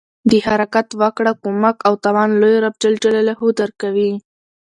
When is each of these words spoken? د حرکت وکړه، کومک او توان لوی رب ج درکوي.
د 0.29 0.31
حرکت 0.47 0.87
وکړه، 1.01 1.31
کومک 1.43 1.77
او 1.87 1.93
توان 2.05 2.29
لوی 2.41 2.55
رب 2.63 2.75
ج 2.81 2.83
درکوي. 3.59 4.11